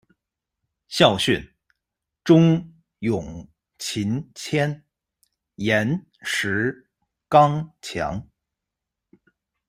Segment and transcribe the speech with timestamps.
[0.87, 1.39] 校训：
[2.23, 4.83] 忠、勇、勤、谦、
[5.57, 6.89] 严、实、
[7.29, 8.27] 刚、强